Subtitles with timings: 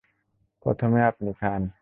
[0.65, 1.71] প্রথমে আপনি খান।